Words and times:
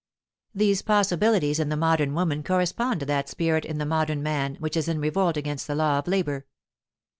These 0.55 0.81
possibilities 0.81 1.59
in 1.59 1.69
the 1.69 1.77
modern 1.77 2.15
woman 2.15 2.41
correspond 2.43 3.01
to 3.01 3.05
that 3.05 3.29
spirit 3.29 3.65
in 3.65 3.77
the 3.77 3.85
modern 3.85 4.23
man 4.23 4.55
which 4.55 4.75
is 4.75 4.87
in 4.87 4.99
revolt 4.99 5.37
against 5.37 5.67
the 5.67 5.75
law 5.75 5.99
of 5.99 6.07
labour. 6.07 6.47